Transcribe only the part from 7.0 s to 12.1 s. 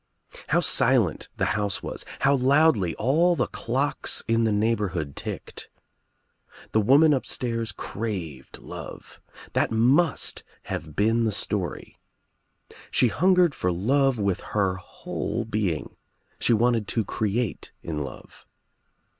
upstairs craved love. That must have been the story.